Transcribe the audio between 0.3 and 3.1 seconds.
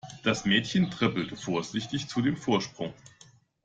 Mädchen trippelte vorsichtig zu dem Vorsprung.